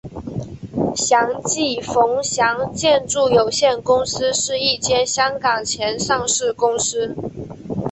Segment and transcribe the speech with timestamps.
[0.95, 7.15] 祥记冯祥建筑有限公司是一间香港前上市公司。